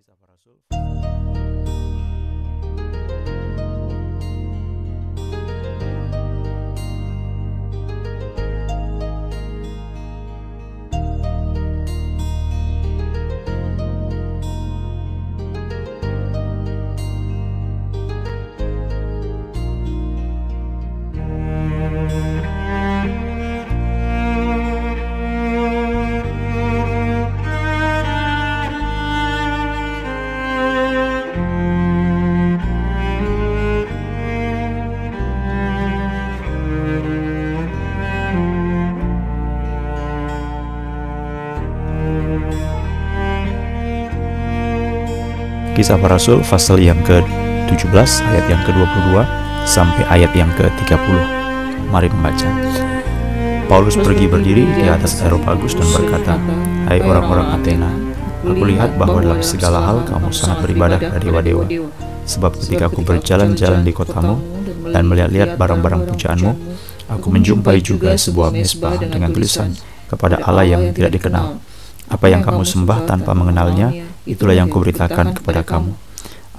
Kisah 0.00 0.16
Para 0.16 0.32
Rasul 0.32 1.79
Kisah 45.80 45.96
Para 45.96 46.20
Rasul 46.20 46.44
pasal 46.44 46.76
yang 46.84 47.00
ke-17 47.08 47.88
ayat 48.28 48.52
yang 48.52 48.60
ke-22 48.68 49.16
sampai 49.64 50.04
ayat 50.12 50.28
yang 50.36 50.52
ke-30. 50.52 51.16
Mari 51.88 52.12
membaca. 52.12 52.52
Paulus 53.64 53.96
pergi 53.96 54.28
berdiri 54.28 54.68
di 54.76 54.84
atas 54.84 55.24
Aeropagus 55.24 55.72
dan 55.72 55.88
berkata, 55.88 56.36
Hai 56.84 57.00
orang-orang 57.00 57.56
Athena, 57.56 57.88
aku 58.44 58.60
lihat 58.68 59.00
bahwa 59.00 59.24
dalam 59.24 59.40
segala 59.40 59.80
hal 59.80 60.04
kamu 60.04 60.28
sangat 60.28 60.68
beribadah 60.68 61.00
kepada 61.00 61.24
dewa-dewa. 61.24 61.64
Sebab 62.28 62.60
ketika 62.60 62.92
aku 62.92 63.00
berjalan-jalan 63.00 63.80
di 63.80 63.96
kotamu 63.96 64.36
dan 64.84 65.08
melihat-lihat 65.08 65.56
barang-barang 65.56 66.12
pujaanmu, 66.12 66.52
aku 67.08 67.26
menjumpai 67.32 67.80
juga 67.80 68.20
sebuah 68.20 68.52
mesbah 68.52 69.00
dengan 69.00 69.32
tulisan 69.32 69.72
kepada 70.12 70.44
Allah 70.44 70.76
yang 70.76 70.92
tidak 70.92 71.16
dikenal. 71.16 71.56
Apa 72.12 72.28
yang 72.28 72.44
kamu 72.44 72.68
sembah 72.68 73.08
tanpa 73.08 73.32
mengenalnya, 73.32 74.09
itulah 74.28 74.56
yang 74.56 74.68
kuberitakan 74.68 75.36
kepada 75.36 75.64
kamu. 75.64 75.92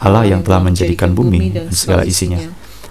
Allah 0.01 0.25
yang 0.25 0.41
telah 0.41 0.61
menjadikan 0.65 1.13
bumi 1.13 1.53
dan 1.53 1.69
segala 1.69 2.01
isinya. 2.01 2.41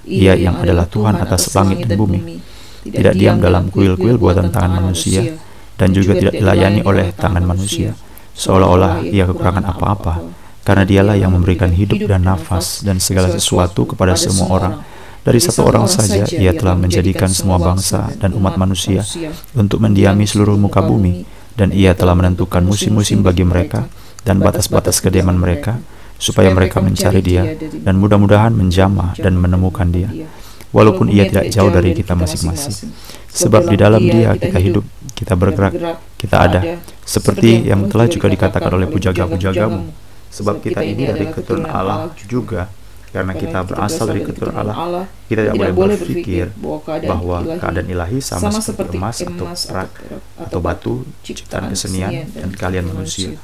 Ia 0.06 0.38
yang 0.38 0.62
adalah 0.62 0.86
Tuhan 0.86 1.18
atas 1.18 1.50
langit 1.58 1.82
dan 1.86 1.98
bumi. 1.98 2.38
Tidak 2.86 3.14
diam 3.18 3.42
dalam 3.42 3.68
kuil-kuil 3.68 4.16
buatan 4.16 4.54
tangan 4.54 4.78
manusia 4.78 5.36
dan 5.74 5.90
juga 5.90 6.16
tidak 6.16 6.38
dilayani 6.38 6.80
oleh 6.86 7.10
tangan 7.12 7.42
manusia. 7.42 7.98
Seolah-olah 8.38 9.04
ia 9.04 9.26
kekurangan 9.26 9.66
apa-apa. 9.66 10.22
Karena 10.62 10.86
dialah 10.86 11.16
yang 11.18 11.34
memberikan 11.34 11.74
hidup 11.74 12.06
dan 12.06 12.22
nafas 12.22 12.86
dan 12.86 13.02
segala 13.02 13.32
sesuatu 13.34 13.90
kepada 13.90 14.14
semua 14.14 14.46
orang. 14.54 14.74
Dari 15.20 15.36
satu 15.36 15.68
orang 15.68 15.84
saja 15.84 16.24
ia 16.30 16.56
telah 16.56 16.78
menjadikan 16.78 17.28
semua 17.28 17.60
bangsa 17.60 18.08
dan 18.16 18.32
umat 18.32 18.56
manusia 18.56 19.04
untuk 19.52 19.82
mendiami 19.82 20.24
seluruh 20.24 20.56
muka 20.56 20.80
bumi 20.80 21.28
dan 21.60 21.76
ia 21.76 21.92
telah 21.92 22.16
menentukan 22.16 22.64
musim-musim 22.64 23.20
bagi 23.20 23.44
mereka 23.44 23.84
dan 24.26 24.40
batas-batas 24.40 25.00
kediaman 25.00 25.36
mereka 25.40 25.80
supaya 26.20 26.52
mereka 26.52 26.84
mencari 26.84 27.24
dia 27.24 27.56
dan 27.80 27.96
mudah-mudahan 27.96 28.52
menjamah 28.52 29.16
dan 29.16 29.40
menemukan 29.40 29.88
dia 29.88 30.12
walaupun 30.70 31.08
ia 31.08 31.26
tidak 31.26 31.48
jauh 31.50 31.72
dari 31.72 31.96
kita 31.96 32.12
masing-masing. 32.12 32.92
sebab 33.30 33.70
di 33.72 33.76
dalam 33.80 34.02
dia 34.04 34.36
kita 34.36 34.58
hidup 34.60 34.84
kita 35.16 35.34
bergerak 35.34 35.72
kita 36.20 36.36
ada. 36.36 36.60
seperti 37.02 37.66
yang 37.72 37.88
telah 37.88 38.06
juga 38.06 38.28
dikatakan 38.28 38.70
oleh 38.76 38.86
pujaga-pujagamu 38.86 40.10
sebab 40.30 40.62
kita 40.62 40.80
ini 40.86 41.10
dari 41.10 41.26
keturunan 41.28 41.68
Allah 41.68 42.14
juga. 42.30 42.70
Karena 43.10 43.34
kita 43.34 43.66
berasal 43.66 44.06
dari 44.06 44.22
keturunan 44.22 44.54
Allah, 44.54 45.02
kita 45.26 45.50
tidak 45.50 45.74
boleh 45.74 45.98
berpikir 45.98 46.54
bahwa 47.10 47.42
keadaan 47.58 47.90
ilahi 47.90 48.22
sama 48.22 48.54
seperti 48.54 49.02
emas 49.02 49.18
atau 49.26 49.50
perak 49.50 49.90
atau 50.38 50.58
batu, 50.62 51.02
ciptaan 51.26 51.74
kesenian, 51.74 52.30
dan 52.30 52.54
kalian 52.54 52.86
manusia. 52.86 53.34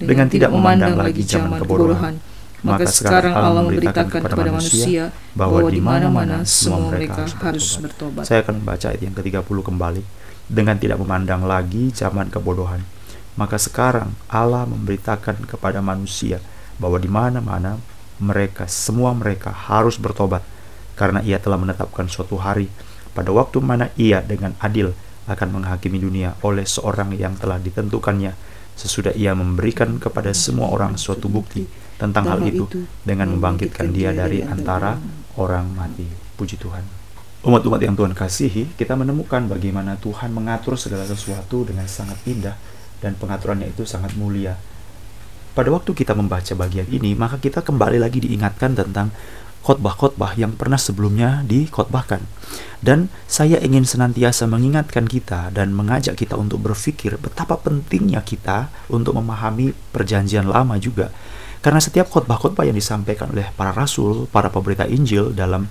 Dengan 0.00 0.26
tidak 0.26 0.50
memandang 0.50 0.98
lagi 0.98 1.22
zaman 1.22 1.62
kebodohan, 1.62 2.18
maka 2.64 2.88
sekarang 2.88 3.36
Allah 3.36 3.62
memberitakan 3.62 4.24
kepada 4.24 4.50
manusia 4.50 5.12
bahwa 5.36 5.68
di 5.68 5.78
mana-mana 5.78 6.42
semua 6.48 6.90
mereka 6.90 7.28
harus 7.28 7.76
bertobat. 7.78 8.24
Saya 8.24 8.42
akan 8.42 8.64
membaca 8.64 8.86
ayat 8.90 9.02
yang 9.04 9.14
ke-30 9.14 9.58
kembali. 9.60 10.02
Dengan 10.44 10.76
tidak 10.76 11.00
memandang 11.00 11.48
lagi 11.48 11.88
zaman 11.88 12.28
kebodohan, 12.28 12.84
maka 13.32 13.56
sekarang 13.56 14.12
Allah 14.28 14.68
memberitakan 14.68 15.48
kepada 15.48 15.80
manusia 15.80 16.36
bahwa 16.76 17.00
di 17.00 17.08
mana-mana 17.08 17.80
mereka, 18.20 18.68
semua 18.68 19.16
mereka 19.16 19.50
harus 19.50 19.96
bertobat 19.96 20.44
karena 20.94 21.24
ia 21.24 21.40
telah 21.42 21.58
menetapkan 21.58 22.06
suatu 22.06 22.38
hari 22.38 22.70
pada 23.14 23.30
waktu 23.34 23.58
mana 23.62 23.90
ia 23.98 24.22
dengan 24.22 24.54
adil 24.62 24.94
akan 25.26 25.60
menghakimi 25.60 25.98
dunia 25.98 26.36
oleh 26.44 26.66
seorang 26.68 27.14
yang 27.16 27.34
telah 27.34 27.58
ditentukannya 27.58 28.36
sesudah 28.74 29.14
ia 29.14 29.32
memberikan 29.32 29.96
kepada 30.02 30.34
semua 30.34 30.70
orang 30.70 30.98
suatu 30.98 31.30
bukti 31.30 31.66
tentang 31.94 32.26
hal 32.26 32.40
itu 32.42 32.66
dengan 33.06 33.30
membangkitkan 33.38 33.94
dia 33.94 34.10
dari 34.10 34.42
antara 34.42 34.98
orang 35.38 35.70
mati. 35.72 36.06
Puji 36.34 36.58
Tuhan. 36.58 36.82
Umat-umat 37.44 37.78
yang 37.78 37.94
Tuhan 37.94 38.16
kasihi, 38.16 38.72
kita 38.74 38.96
menemukan 38.96 39.46
bagaimana 39.46 40.00
Tuhan 40.00 40.32
mengatur 40.32 40.80
segala 40.80 41.04
sesuatu 41.04 41.62
dengan 41.62 41.84
sangat 41.84 42.18
indah 42.24 42.56
dan 43.04 43.14
pengaturannya 43.20 43.68
itu 43.68 43.84
sangat 43.84 44.16
mulia. 44.16 44.56
Pada 45.54 45.70
waktu 45.70 45.94
kita 45.94 46.18
membaca 46.18 46.50
bagian 46.58 46.88
ini, 46.90 47.14
maka 47.14 47.38
kita 47.38 47.62
kembali 47.62 48.02
lagi 48.02 48.18
diingatkan 48.18 48.74
tentang 48.74 49.14
khotbah-khotbah 49.64 50.36
yang 50.36 50.52
pernah 50.52 50.76
sebelumnya 50.76 51.40
dikhotbahkan. 51.48 52.20
Dan 52.84 53.08
saya 53.24 53.56
ingin 53.64 53.88
senantiasa 53.88 54.44
mengingatkan 54.44 55.08
kita 55.08 55.48
dan 55.56 55.72
mengajak 55.72 56.20
kita 56.20 56.36
untuk 56.36 56.60
berpikir 56.60 57.16
betapa 57.16 57.56
pentingnya 57.56 58.20
kita 58.20 58.68
untuk 58.92 59.16
memahami 59.16 59.72
perjanjian 59.90 60.44
lama 60.44 60.76
juga. 60.76 61.08
Karena 61.64 61.80
setiap 61.80 62.12
khotbah-khotbah 62.12 62.68
yang 62.68 62.76
disampaikan 62.76 63.32
oleh 63.32 63.48
para 63.56 63.72
rasul, 63.72 64.28
para 64.28 64.52
pemberita 64.52 64.84
Injil 64.84 65.32
dalam 65.32 65.64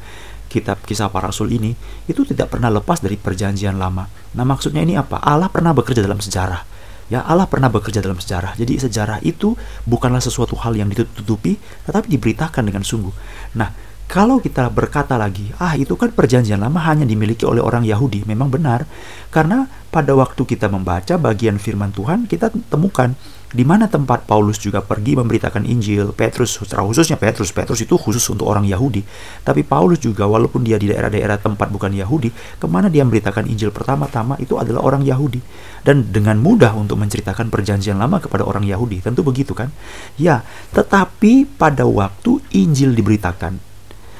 kitab 0.50 0.82
kisah 0.82 1.14
para 1.14 1.30
rasul 1.30 1.54
ini, 1.54 1.78
itu 2.10 2.26
tidak 2.26 2.58
pernah 2.58 2.74
lepas 2.74 2.98
dari 2.98 3.14
perjanjian 3.14 3.78
lama. 3.78 4.10
Nah 4.34 4.42
maksudnya 4.42 4.82
ini 4.82 4.98
apa? 4.98 5.22
Allah 5.22 5.54
pernah 5.54 5.70
bekerja 5.70 6.02
dalam 6.02 6.18
sejarah 6.18 6.74
Ya 7.14 7.22
Allah 7.22 7.46
pernah 7.46 7.70
bekerja 7.70 8.02
dalam 8.02 8.18
sejarah. 8.18 8.58
Jadi 8.58 8.82
sejarah 8.82 9.22
itu 9.22 9.54
bukanlah 9.86 10.18
sesuatu 10.18 10.58
hal 10.58 10.74
yang 10.74 10.90
ditutupi, 10.90 11.62
tetapi 11.86 12.10
diberitakan 12.10 12.66
dengan 12.66 12.82
sungguh. 12.82 13.14
Nah, 13.54 13.70
kalau 14.10 14.42
kita 14.42 14.66
berkata 14.74 15.14
lagi, 15.14 15.54
ah 15.62 15.78
itu 15.78 15.94
kan 15.94 16.10
perjanjian 16.10 16.58
lama 16.58 16.82
hanya 16.82 17.06
dimiliki 17.06 17.46
oleh 17.46 17.62
orang 17.62 17.86
Yahudi, 17.86 18.26
memang 18.26 18.50
benar. 18.50 18.90
Karena 19.30 19.70
pada 19.94 20.18
waktu 20.18 20.42
kita 20.42 20.74
membaca 20.74 21.14
bagian 21.22 21.62
firman 21.62 21.94
Tuhan, 21.94 22.26
kita 22.26 22.50
temukan 22.74 23.14
di 23.54 23.62
mana 23.62 23.86
tempat 23.86 24.26
Paulus 24.26 24.58
juga 24.58 24.82
pergi 24.82 25.14
memberitakan 25.14 25.62
Injil, 25.70 26.10
Petrus, 26.18 26.58
secara 26.58 26.82
khususnya 26.82 27.22
Petrus, 27.22 27.54
Petrus 27.54 27.86
itu 27.86 27.94
khusus 28.02 28.26
untuk 28.34 28.50
orang 28.50 28.66
Yahudi. 28.66 29.06
Tapi 29.46 29.62
Paulus 29.62 30.02
juga 30.02 30.26
walaupun 30.26 30.66
dia 30.66 30.82
di 30.82 30.90
daerah-daerah 30.90 31.38
tempat 31.38 31.70
bukan 31.70 31.94
Yahudi, 31.94 32.34
ke 32.34 32.66
mana 32.66 32.90
dia 32.90 33.06
memberitakan 33.06 33.46
Injil 33.46 33.70
pertama-tama 33.70 34.42
itu 34.42 34.58
adalah 34.58 34.82
orang 34.82 35.06
Yahudi. 35.06 35.38
Dan 35.86 36.10
dengan 36.10 36.42
mudah 36.42 36.74
untuk 36.74 36.98
menceritakan 36.98 37.54
perjanjian 37.54 38.02
lama 38.02 38.18
kepada 38.18 38.42
orang 38.42 38.66
Yahudi, 38.66 39.06
tentu 39.06 39.22
begitu 39.22 39.54
kan? 39.54 39.70
Ya, 40.18 40.42
tetapi 40.74 41.46
pada 41.46 41.86
waktu 41.86 42.42
Injil 42.58 42.98
diberitakan, 42.98 43.62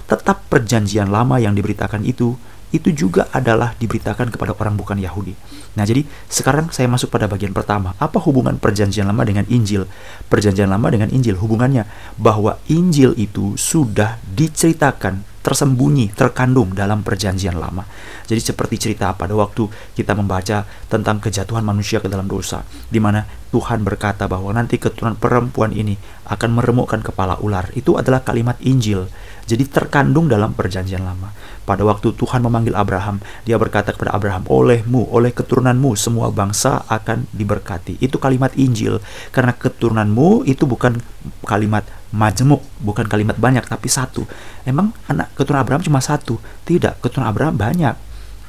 tetap 0.06 0.46
perjanjian 0.46 1.10
lama 1.10 1.42
yang 1.42 1.58
diberitakan 1.58 2.06
itu 2.06 2.38
itu 2.74 2.90
juga 2.90 3.30
adalah 3.30 3.78
diberitakan 3.78 4.34
kepada 4.34 4.58
orang 4.58 4.74
bukan 4.74 4.98
Yahudi. 4.98 5.38
Nah, 5.78 5.86
jadi 5.86 6.02
sekarang 6.26 6.74
saya 6.74 6.90
masuk 6.90 7.14
pada 7.14 7.30
bagian 7.30 7.54
pertama. 7.54 7.94
Apa 8.02 8.18
hubungan 8.26 8.58
perjanjian 8.58 9.06
lama 9.06 9.22
dengan 9.22 9.46
Injil? 9.46 9.86
Perjanjian 10.26 10.68
lama 10.68 10.90
dengan 10.90 11.14
Injil 11.14 11.38
hubungannya 11.38 11.86
bahwa 12.18 12.58
Injil 12.66 13.14
itu 13.14 13.54
sudah 13.56 14.18
diceritakan 14.34 15.33
tersembunyi, 15.44 16.16
terkandung 16.16 16.72
dalam 16.72 17.04
perjanjian 17.04 17.60
lama. 17.60 17.84
Jadi 18.24 18.40
seperti 18.40 18.76
cerita 18.80 19.12
pada 19.14 19.36
waktu 19.36 19.68
kita 19.94 20.16
membaca 20.16 20.64
tentang 20.88 21.20
kejatuhan 21.20 21.68
manusia 21.68 22.00
ke 22.00 22.08
dalam 22.08 22.26
dosa, 22.32 22.64
di 22.88 22.98
mana 23.04 23.28
Tuhan 23.52 23.86
berkata 23.86 24.26
bahwa 24.26 24.50
nanti 24.56 24.82
keturunan 24.82 25.20
perempuan 25.20 25.76
ini 25.76 26.00
akan 26.26 26.58
meremukkan 26.58 27.04
kepala 27.06 27.38
ular. 27.44 27.70
Itu 27.78 28.00
adalah 28.00 28.24
kalimat 28.26 28.58
Injil. 28.64 29.06
Jadi 29.44 29.68
terkandung 29.68 30.32
dalam 30.32 30.56
perjanjian 30.56 31.04
lama. 31.04 31.36
Pada 31.68 31.84
waktu 31.84 32.16
Tuhan 32.16 32.40
memanggil 32.44 32.74
Abraham, 32.80 33.20
dia 33.44 33.60
berkata 33.60 33.92
kepada 33.92 34.16
Abraham, 34.16 34.48
olehmu, 34.48 35.12
oleh 35.12 35.36
keturunanmu, 35.36 36.00
semua 36.00 36.32
bangsa 36.32 36.88
akan 36.88 37.28
diberkati. 37.36 38.00
Itu 38.00 38.24
kalimat 38.24 38.56
Injil. 38.56 39.04
Karena 39.36 39.52
keturunanmu 39.52 40.48
itu 40.48 40.64
bukan 40.64 40.98
kalimat 41.44 41.84
majemuk, 42.14 42.62
bukan 42.78 43.10
kalimat 43.10 43.36
banyak, 43.36 43.66
tapi 43.66 43.90
satu. 43.90 44.30
Emang 44.64 44.94
anak 45.10 45.34
keturunan 45.34 45.66
Abraham 45.66 45.82
cuma 45.82 46.00
satu? 46.00 46.38
Tidak, 46.64 47.02
keturunan 47.02 47.34
Abraham 47.34 47.58
banyak. 47.58 47.98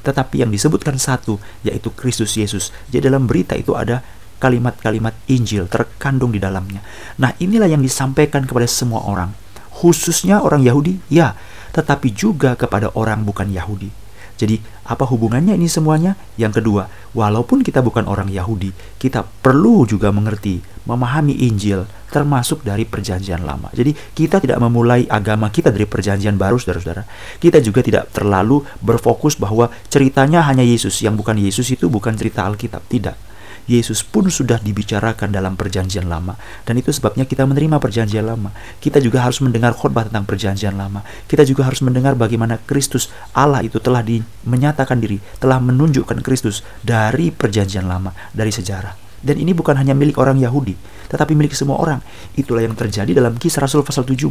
Tetapi 0.04 0.44
yang 0.44 0.52
disebutkan 0.52 1.00
satu, 1.00 1.40
yaitu 1.64 1.88
Kristus 1.96 2.36
Yesus. 2.36 2.76
Jadi 2.92 3.08
dalam 3.08 3.24
berita 3.24 3.56
itu 3.56 3.72
ada 3.72 4.04
kalimat-kalimat 4.36 5.16
Injil 5.32 5.64
terkandung 5.72 6.28
di 6.28 6.36
dalamnya. 6.36 6.84
Nah, 7.16 7.32
inilah 7.40 7.64
yang 7.64 7.80
disampaikan 7.80 8.44
kepada 8.44 8.68
semua 8.68 9.00
orang, 9.08 9.32
khususnya 9.72 10.44
orang 10.44 10.60
Yahudi, 10.60 11.00
ya, 11.08 11.32
tetapi 11.72 12.12
juga 12.12 12.52
kepada 12.52 12.92
orang 12.92 13.24
bukan 13.24 13.48
Yahudi. 13.48 14.03
Jadi, 14.34 14.58
apa 14.90 15.06
hubungannya 15.06 15.54
ini 15.54 15.70
semuanya? 15.70 16.18
Yang 16.34 16.62
kedua, 16.62 16.90
walaupun 17.14 17.62
kita 17.62 17.80
bukan 17.80 18.10
orang 18.10 18.26
Yahudi, 18.30 18.74
kita 18.98 19.22
perlu 19.22 19.86
juga 19.86 20.10
mengerti, 20.10 20.58
memahami 20.84 21.46
Injil, 21.46 21.86
termasuk 22.10 22.66
dari 22.66 22.82
Perjanjian 22.82 23.46
Lama. 23.46 23.70
Jadi, 23.70 23.94
kita 23.94 24.42
tidak 24.42 24.58
memulai 24.58 25.06
agama 25.06 25.50
kita 25.50 25.70
dari 25.70 25.86
Perjanjian 25.86 26.34
Baru, 26.34 26.58
saudara-saudara. 26.58 27.06
Kita 27.38 27.62
juga 27.62 27.80
tidak 27.82 28.10
terlalu 28.10 28.62
berfokus 28.82 29.38
bahwa 29.38 29.70
ceritanya 29.86 30.42
hanya 30.50 30.66
Yesus, 30.66 30.98
yang 31.02 31.14
bukan 31.14 31.38
Yesus 31.38 31.70
itu 31.70 31.86
bukan 31.86 32.14
cerita 32.18 32.42
Alkitab. 32.46 32.82
Tidak 32.90 33.33
Yesus 33.64 34.04
pun 34.04 34.28
sudah 34.28 34.60
dibicarakan 34.60 35.32
dalam 35.32 35.56
perjanjian 35.56 36.04
lama. 36.04 36.36
Dan 36.68 36.80
itu 36.80 36.92
sebabnya 36.92 37.24
kita 37.24 37.48
menerima 37.48 37.80
perjanjian 37.80 38.24
lama. 38.28 38.52
Kita 38.80 39.00
juga 39.00 39.24
harus 39.24 39.40
mendengar 39.40 39.72
khotbah 39.72 40.04
tentang 40.08 40.28
perjanjian 40.28 40.76
lama. 40.76 41.00
Kita 41.24 41.42
juga 41.48 41.64
harus 41.64 41.80
mendengar 41.80 42.12
bagaimana 42.14 42.60
Kristus 42.62 43.08
Allah 43.32 43.64
itu 43.64 43.80
telah 43.80 44.04
di, 44.04 44.20
menyatakan 44.44 45.00
diri, 45.00 45.16
telah 45.40 45.58
menunjukkan 45.60 46.20
Kristus 46.20 46.60
dari 46.84 47.32
perjanjian 47.32 47.88
lama, 47.88 48.12
dari 48.36 48.52
sejarah. 48.52 49.04
Dan 49.24 49.40
ini 49.40 49.56
bukan 49.56 49.80
hanya 49.80 49.96
milik 49.96 50.20
orang 50.20 50.36
Yahudi, 50.36 50.76
tetapi 51.08 51.32
milik 51.32 51.56
semua 51.56 51.80
orang. 51.80 52.04
Itulah 52.36 52.60
yang 52.60 52.76
terjadi 52.76 53.08
dalam 53.16 53.40
kisah 53.40 53.64
Rasul 53.64 53.80
pasal 53.80 54.04
17. 54.04 54.28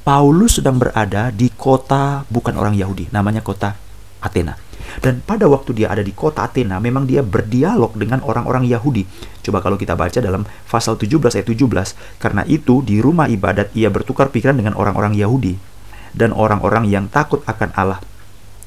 Paulus 0.00 0.56
sedang 0.56 0.80
berada 0.80 1.28
di 1.28 1.52
kota 1.52 2.24
bukan 2.32 2.56
orang 2.56 2.72
Yahudi, 2.72 3.12
namanya 3.12 3.44
kota 3.44 3.76
Athena. 4.24 4.56
Dan 5.00 5.24
pada 5.24 5.48
waktu 5.48 5.72
dia 5.72 5.88
ada 5.88 6.04
di 6.04 6.12
kota 6.12 6.44
Athena, 6.44 6.76
memang 6.82 7.08
dia 7.08 7.24
berdialog 7.24 7.96
dengan 7.96 8.20
orang-orang 8.26 8.68
Yahudi. 8.68 9.08
Coba 9.40 9.64
kalau 9.64 9.80
kita 9.80 9.96
baca 9.96 10.18
dalam 10.20 10.44
pasal 10.68 11.00
17 11.00 11.38
ayat 11.38 11.46
17, 11.48 12.20
karena 12.20 12.42
itu 12.44 12.84
di 12.84 13.00
rumah 13.00 13.30
ibadat 13.30 13.72
ia 13.72 13.88
bertukar 13.88 14.28
pikiran 14.28 14.58
dengan 14.58 14.76
orang-orang 14.76 15.16
Yahudi 15.16 15.56
dan 16.12 16.36
orang-orang 16.36 16.90
yang 16.90 17.08
takut 17.08 17.40
akan 17.48 17.72
Allah. 17.72 18.00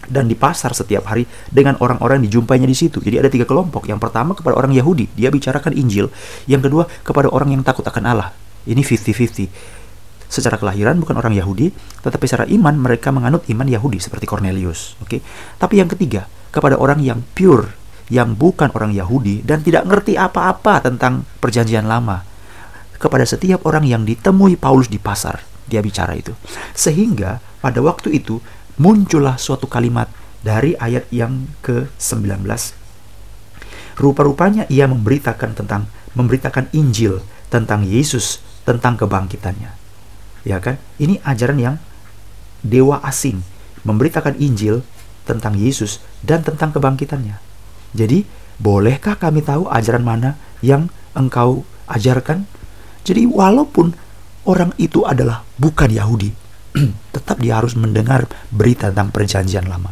Dan 0.05 0.29
di 0.29 0.37
pasar 0.37 0.77
setiap 0.77 1.09
hari 1.09 1.25
dengan 1.49 1.81
orang-orang 1.81 2.21
dijumpainya 2.21 2.69
di 2.69 2.77
situ. 2.77 3.01
Jadi 3.01 3.17
ada 3.17 3.29
tiga 3.29 3.49
kelompok. 3.49 3.89
Yang 3.89 4.05
pertama 4.05 4.37
kepada 4.37 4.53
orang 4.53 4.69
Yahudi, 4.69 5.09
dia 5.17 5.33
bicarakan 5.33 5.73
Injil. 5.73 6.13
Yang 6.45 6.69
kedua 6.69 6.83
kepada 7.01 7.33
orang 7.33 7.57
yang 7.57 7.65
takut 7.65 7.81
akan 7.81 8.05
Allah. 8.05 8.29
Ini 8.69 8.85
50-50 8.85 9.84
secara 10.27 10.57
kelahiran 10.59 10.97
bukan 10.99 11.17
orang 11.17 11.33
Yahudi, 11.37 11.71
tetapi 12.01 12.25
secara 12.25 12.45
iman 12.49 12.75
mereka 12.75 13.13
menganut 13.13 13.45
iman 13.49 13.67
Yahudi 13.67 14.01
seperti 14.01 14.25
Cornelius. 14.25 14.97
Oke, 15.01 15.17
okay? 15.17 15.19
tapi 15.57 15.79
yang 15.79 15.89
ketiga 15.89 16.27
kepada 16.51 16.79
orang 16.79 17.01
yang 17.01 17.21
pure, 17.35 17.71
yang 18.11 18.37
bukan 18.37 18.69
orang 18.73 18.93
Yahudi 18.93 19.41
dan 19.41 19.61
tidak 19.65 19.85
ngerti 19.89 20.15
apa-apa 20.15 20.83
tentang 20.85 21.25
Perjanjian 21.41 21.85
Lama. 21.85 22.23
Kepada 22.95 23.27
setiap 23.27 23.67
orang 23.67 23.83
yang 23.83 24.07
ditemui 24.07 24.55
Paulus 24.55 24.87
di 24.87 24.97
pasar, 24.97 25.43
dia 25.67 25.83
bicara 25.83 26.15
itu. 26.15 26.31
Sehingga 26.71 27.43
pada 27.59 27.83
waktu 27.83 28.15
itu 28.15 28.39
muncullah 28.79 29.35
suatu 29.35 29.67
kalimat 29.67 30.07
dari 30.41 30.79
ayat 30.79 31.11
yang 31.11 31.49
ke-19. 31.59 32.47
Rupa-rupanya 33.99 34.63
ia 34.71 34.87
memberitakan 34.87 35.55
tentang 35.55 35.91
memberitakan 36.15 36.71
Injil 36.71 37.19
tentang 37.51 37.83
Yesus, 37.83 38.39
tentang 38.63 38.95
kebangkitannya 38.95 39.84
ya 40.45 40.61
kan? 40.61 40.77
Ini 41.01 41.19
ajaran 41.25 41.57
yang 41.59 41.75
dewa 42.61 43.01
asing 43.03 43.41
memberitakan 43.83 44.37
Injil 44.37 44.85
tentang 45.25 45.57
Yesus 45.57 45.99
dan 46.21 46.45
tentang 46.45 46.71
kebangkitannya. 46.71 47.41
Jadi, 47.97 48.23
bolehkah 48.61 49.17
kami 49.17 49.41
tahu 49.41 49.67
ajaran 49.67 50.05
mana 50.05 50.37
yang 50.61 50.87
engkau 51.17 51.65
ajarkan? 51.89 52.45
Jadi, 53.01 53.25
walaupun 53.25 53.91
orang 54.45 54.71
itu 54.77 55.01
adalah 55.05 55.41
bukan 55.57 55.89
Yahudi, 55.89 56.29
tetap 57.15 57.41
dia 57.41 57.57
harus 57.57 57.73
mendengar 57.73 58.29
berita 58.53 58.93
tentang 58.93 59.09
perjanjian 59.09 59.65
lama. 59.65 59.89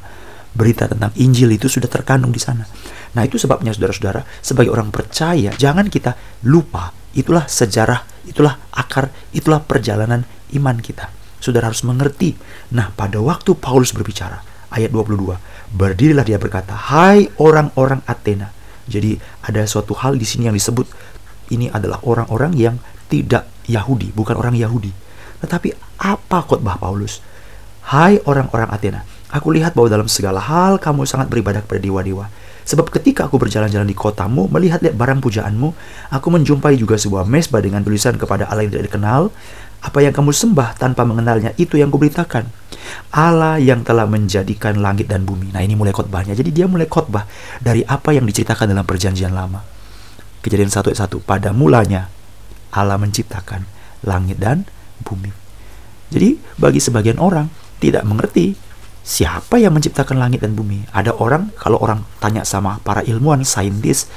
Berita 0.54 0.86
tentang 0.86 1.10
Injil 1.18 1.50
itu 1.58 1.66
sudah 1.66 1.90
terkandung 1.90 2.30
di 2.30 2.38
sana. 2.38 2.66
Nah, 3.14 3.26
itu 3.26 3.42
sebabnya 3.42 3.74
saudara-saudara, 3.74 4.22
sebagai 4.42 4.74
orang 4.74 4.94
percaya, 4.94 5.54
jangan 5.58 5.90
kita 5.90 6.14
lupa 6.46 6.94
itulah 7.14 7.46
sejarah, 7.46 8.26
itulah 8.26 8.58
akar, 8.74 9.14
itulah 9.32 9.62
perjalanan 9.62 10.26
iman 10.56 10.78
kita. 10.80 11.10
Saudara 11.44 11.68
harus 11.68 11.84
mengerti. 11.84 12.38
Nah, 12.72 12.94
pada 12.96 13.20
waktu 13.20 13.52
Paulus 13.58 13.92
berbicara, 13.92 14.40
ayat 14.72 14.90
22, 14.96 15.38
berdirilah 15.76 16.24
dia 16.24 16.40
berkata, 16.40 16.72
"Hai 16.72 17.28
orang-orang 17.38 18.00
Athena." 18.08 18.56
Jadi 18.88 19.16
ada 19.44 19.64
suatu 19.68 19.96
hal 19.96 20.16
di 20.20 20.28
sini 20.28 20.48
yang 20.48 20.56
disebut 20.56 20.88
ini 21.52 21.68
adalah 21.72 22.00
orang-orang 22.04 22.56
yang 22.56 22.76
tidak 23.08 23.48
Yahudi, 23.68 24.12
bukan 24.12 24.36
orang 24.40 24.56
Yahudi. 24.56 24.92
Tetapi 25.44 26.00
apa 26.00 26.40
khotbah 26.44 26.80
Paulus? 26.80 27.20
Hai 27.84 28.20
orang-orang 28.24 28.72
Athena, 28.72 29.04
aku 29.28 29.52
lihat 29.52 29.76
bahwa 29.76 29.92
dalam 29.92 30.08
segala 30.08 30.40
hal 30.40 30.80
kamu 30.80 31.04
sangat 31.04 31.28
beribadah 31.28 31.60
kepada 31.64 31.84
dewa-dewa. 31.84 32.32
Sebab 32.64 32.88
ketika 32.88 33.28
aku 33.28 33.36
berjalan-jalan 33.36 33.84
di 33.84 33.92
kotamu, 33.92 34.48
melihat-lihat 34.48 34.96
barang 34.96 35.20
pujaanmu, 35.20 35.76
aku 36.16 36.28
menjumpai 36.32 36.80
juga 36.80 36.96
sebuah 36.96 37.28
mesbah 37.28 37.60
dengan 37.60 37.84
tulisan 37.84 38.16
kepada 38.16 38.48
Allah 38.48 38.64
yang 38.64 38.72
tidak 38.72 38.88
dikenal, 38.88 39.22
apa 39.84 40.00
yang 40.00 40.16
kamu 40.16 40.32
sembah 40.32 40.80
tanpa 40.80 41.04
mengenalnya 41.04 41.52
itu 41.60 41.76
yang 41.76 41.92
kuberitakan. 41.92 42.48
Allah 43.12 43.60
yang 43.60 43.84
telah 43.84 44.08
menjadikan 44.08 44.80
langit 44.80 45.12
dan 45.12 45.28
bumi. 45.28 45.52
Nah 45.52 45.60
ini 45.60 45.76
mulai 45.76 45.92
khotbahnya. 45.92 46.32
Jadi 46.34 46.56
dia 46.56 46.66
mulai 46.72 46.88
khotbah 46.88 47.28
dari 47.60 47.84
apa 47.84 48.16
yang 48.16 48.24
diceritakan 48.24 48.72
dalam 48.72 48.88
perjanjian 48.88 49.36
lama. 49.36 49.60
Kejadian 50.40 50.72
1 50.72 50.88
ayat 50.88 51.00
1. 51.12 51.20
Pada 51.24 51.50
mulanya 51.52 52.08
Allah 52.72 52.96
menciptakan 52.96 53.68
langit 54.08 54.40
dan 54.40 54.64
bumi. 55.04 55.32
Jadi 56.16 56.40
bagi 56.56 56.80
sebagian 56.80 57.20
orang 57.20 57.52
tidak 57.84 58.08
mengerti 58.08 58.56
siapa 59.04 59.60
yang 59.60 59.76
menciptakan 59.76 60.16
langit 60.16 60.40
dan 60.40 60.56
bumi. 60.56 60.88
Ada 60.96 61.12
orang 61.12 61.52
kalau 61.60 61.80
orang 61.84 62.08
tanya 62.24 62.48
sama 62.48 62.80
para 62.84 63.04
ilmuwan, 63.04 63.44
saintis, 63.44 64.08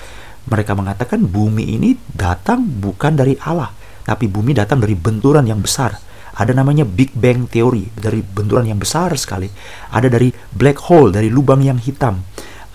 mereka 0.46 0.78
mengatakan 0.78 1.26
bumi 1.26 1.74
ini 1.74 1.98
datang 2.14 2.62
bukan 2.62 3.18
dari 3.18 3.34
Allah 3.42 3.74
tapi 4.06 4.30
bumi 4.30 4.54
datang 4.54 4.78
dari 4.78 4.94
benturan 4.94 5.42
yang 5.42 5.58
besar. 5.58 5.98
Ada 6.36 6.54
namanya 6.54 6.86
Big 6.86 7.10
Bang 7.16 7.50
Theory, 7.50 7.90
dari 7.96 8.22
benturan 8.22 8.68
yang 8.68 8.78
besar 8.78 9.10
sekali. 9.18 9.50
Ada 9.90 10.06
dari 10.06 10.30
black 10.30 10.78
hole, 10.86 11.10
dari 11.10 11.26
lubang 11.26 11.64
yang 11.64 11.80
hitam. 11.80 12.22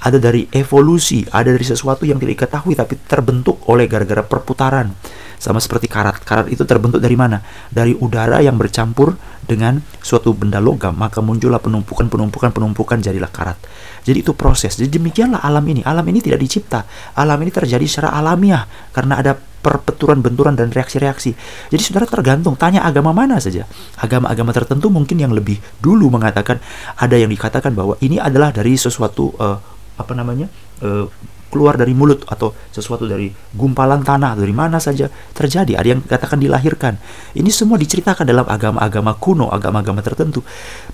Ada 0.02 0.18
dari 0.18 0.50
evolusi, 0.50 1.22
ada 1.30 1.54
dari 1.54 1.62
sesuatu 1.62 2.10
yang 2.10 2.18
tidak 2.18 2.42
diketahui 2.42 2.74
tapi 2.74 2.98
terbentuk 3.06 3.62
oleh 3.70 3.86
gara-gara 3.86 4.26
perputaran. 4.26 4.90
Sama 5.38 5.62
seperti 5.62 5.86
karat. 5.86 6.26
Karat 6.26 6.50
itu 6.50 6.66
terbentuk 6.66 6.98
dari 6.98 7.14
mana? 7.14 7.38
Dari 7.70 7.94
udara 7.94 8.42
yang 8.42 8.58
bercampur 8.58 9.14
dengan 9.46 9.78
suatu 10.02 10.34
benda 10.34 10.58
logam, 10.58 10.98
maka 10.98 11.22
muncullah 11.22 11.62
penumpukan, 11.62 12.10
penumpukan, 12.10 12.50
penumpukan 12.50 12.98
jadilah 12.98 13.30
karat. 13.30 13.62
Jadi 14.02 14.26
itu 14.26 14.34
proses. 14.34 14.74
Jadi 14.74 14.98
demikianlah 14.98 15.42
alam 15.42 15.62
ini. 15.70 15.86
Alam 15.86 16.06
ini 16.10 16.18
tidak 16.18 16.42
dicipta. 16.42 16.82
Alam 17.14 17.38
ini 17.46 17.54
terjadi 17.54 17.86
secara 17.86 18.10
alamiah 18.18 18.66
karena 18.90 19.22
ada 19.22 19.38
perpeturan 19.62 20.20
benturan 20.20 20.58
dan 20.58 20.74
reaksi-reaksi. 20.74 21.38
Jadi 21.70 21.82
saudara 21.82 22.10
tergantung 22.10 22.58
tanya 22.58 22.82
agama 22.82 23.14
mana 23.14 23.38
saja. 23.38 23.70
Agama-agama 24.02 24.52
tertentu 24.52 24.90
mungkin 24.90 25.22
yang 25.22 25.32
lebih 25.32 25.62
dulu 25.80 26.10
mengatakan 26.10 26.58
ada 26.98 27.16
yang 27.16 27.30
dikatakan 27.30 27.72
bahwa 27.78 27.96
ini 28.02 28.18
adalah 28.18 28.50
dari 28.50 28.74
sesuatu 28.74 29.32
uh, 29.38 29.58
apa 30.02 30.14
namanya 30.18 30.50
uh, 30.82 31.06
keluar 31.52 31.76
dari 31.76 31.92
mulut 31.92 32.24
atau 32.32 32.56
sesuatu 32.72 33.04
dari 33.04 33.28
gumpalan 33.52 34.02
tanah 34.02 34.40
dari 34.40 34.56
mana 34.56 34.80
saja 34.80 35.12
terjadi. 35.36 35.76
Ada 35.76 35.88
yang 35.94 36.02
katakan 36.02 36.40
dilahirkan. 36.40 36.96
Ini 37.36 37.52
semua 37.52 37.76
diceritakan 37.76 38.24
dalam 38.24 38.48
agama-agama 38.48 39.20
kuno 39.20 39.52
agama-agama 39.52 40.00
tertentu. 40.00 40.42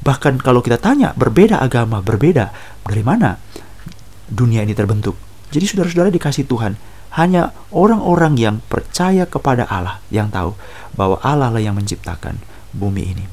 Bahkan 0.01 0.41
kalau 0.41 0.65
kita 0.65 0.81
tanya 0.81 1.13
berbeda 1.13 1.61
agama 1.61 2.01
berbeda 2.01 2.49
dari 2.83 3.05
mana 3.05 3.37
dunia 4.27 4.65
ini 4.65 4.73
terbentuk? 4.73 5.15
Jadi 5.53 5.63
saudara-saudara 5.63 6.11
dikasih 6.11 6.43
Tuhan 6.49 6.96
hanya 7.17 7.49
orang-orang 7.73 8.37
yang 8.37 8.55
percaya 8.61 9.25
kepada 9.25 9.65
Allah 9.65 9.97
yang 10.13 10.29
tahu 10.29 10.53
bahwa 10.93 11.17
Allah 11.25 11.49
lah 11.49 11.61
yang 11.61 11.73
menciptakan 11.73 12.37
bumi 12.77 13.03
ini. 13.17 13.25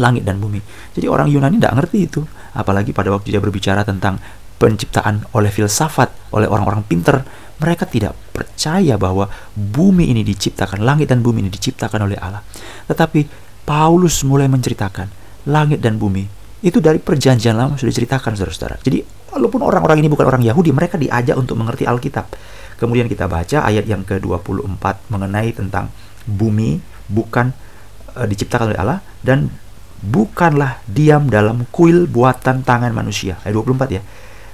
Langit 0.00 0.24
dan 0.24 0.40
bumi. 0.40 0.60
Jadi 0.96 1.04
orang 1.08 1.28
Yunani 1.28 1.60
tidak 1.60 1.76
ngerti 1.84 1.98
itu. 2.08 2.20
Apalagi 2.56 2.96
pada 2.96 3.12
waktu 3.12 3.36
dia 3.36 3.40
berbicara 3.40 3.84
tentang 3.84 4.16
penciptaan 4.56 5.28
oleh 5.36 5.52
filsafat, 5.52 6.32
oleh 6.32 6.48
orang-orang 6.48 6.84
pinter. 6.84 7.20
Mereka 7.58 7.90
tidak 7.90 8.14
percaya 8.32 8.96
bahwa 8.96 9.28
bumi 9.52 10.08
ini 10.08 10.22
diciptakan, 10.24 10.80
langit 10.80 11.10
dan 11.12 11.20
bumi 11.20 11.44
ini 11.44 11.50
diciptakan 11.52 12.08
oleh 12.08 12.16
Allah. 12.16 12.40
Tetapi 12.88 13.20
Paulus 13.68 14.24
mulai 14.24 14.48
menceritakan 14.48 15.12
langit 15.48 15.84
dan 15.84 16.00
bumi 16.00 16.38
itu 16.58 16.82
dari 16.82 16.98
perjanjian 16.98 17.54
lama 17.54 17.78
sudah 17.78 17.90
diceritakan 17.94 18.34
saudara-saudara. 18.34 18.82
Jadi 18.82 18.98
walaupun 19.32 19.60
orang-orang 19.62 20.00
ini 20.04 20.08
bukan 20.08 20.26
orang 20.28 20.42
Yahudi, 20.44 20.72
mereka 20.72 20.96
diajak 20.96 21.36
untuk 21.36 21.56
mengerti 21.60 21.84
Alkitab. 21.84 22.28
Kemudian 22.78 23.10
kita 23.10 23.26
baca 23.26 23.66
ayat 23.66 23.84
yang 23.90 24.06
ke-24 24.06 25.10
mengenai 25.10 25.50
tentang 25.50 25.90
bumi 26.24 26.78
bukan 27.10 27.50
e, 28.14 28.22
diciptakan 28.30 28.70
oleh 28.70 28.78
Allah 28.78 28.98
dan 29.20 29.50
bukanlah 29.98 30.78
diam 30.86 31.26
dalam 31.26 31.66
kuil 31.74 32.06
buatan 32.06 32.62
tangan 32.62 32.94
manusia. 32.94 33.42
Ayat 33.42 33.58
24 33.58 33.98
ya. 33.98 34.02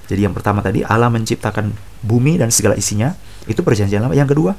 Jadi 0.08 0.20
yang 0.24 0.32
pertama 0.32 0.64
tadi 0.64 0.80
Allah 0.84 1.12
menciptakan 1.12 1.72
bumi 2.04 2.40
dan 2.40 2.48
segala 2.48 2.76
isinya, 2.76 3.12
itu 3.44 3.60
perjanjian 3.60 4.00
lama. 4.00 4.16
Yang 4.16 4.36
kedua, 4.36 4.52